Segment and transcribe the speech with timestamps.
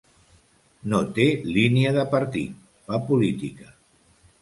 [0.93, 1.27] No té
[1.59, 2.59] línia de partit,
[2.89, 3.73] fa política.